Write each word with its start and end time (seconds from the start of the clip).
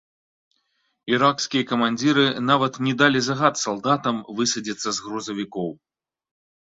Іракскія 1.13 1.67
камандзіры 1.73 2.23
нават 2.51 2.73
не 2.87 2.93
далі 3.03 3.19
загад 3.29 3.61
салдатам 3.67 4.15
высадзіцца 4.41 4.87
з 5.01 5.09
грузавікоў. 5.09 5.69